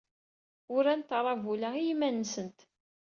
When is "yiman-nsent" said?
1.85-2.59